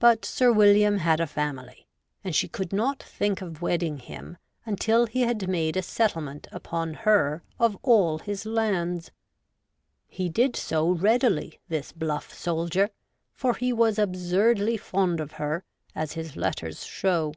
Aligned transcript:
But 0.00 0.24
Sir 0.24 0.52
William 0.52 0.98
had 0.98 1.20
a 1.20 1.26
family, 1.28 1.86
and 2.24 2.34
she 2.34 2.48
could 2.48 2.72
not 2.72 3.00
think 3.00 3.40
of 3.40 3.62
wedding 3.62 3.98
him 4.00 4.38
until 4.64 5.06
he 5.06 5.20
had 5.20 5.48
made 5.48 5.76
a 5.76 5.82
settlement 5.84 6.48
upon 6.50 6.94
her 7.06 7.44
of 7.60 7.78
all 7.84 8.18
his 8.18 8.44
lands. 8.44 9.12
He 10.08 10.28
did 10.28 10.56
so 10.56 10.90
readily, 10.90 11.60
this 11.68 11.92
bluff 11.92 12.34
soldier; 12.34 12.90
for 13.34 13.54
he 13.54 13.72
was 13.72 14.00
absurdly 14.00 14.76
fond 14.76 15.20
of 15.20 15.30
her, 15.34 15.62
as 15.94 16.14
his 16.14 16.34
letters 16.34 16.84
show. 16.84 17.32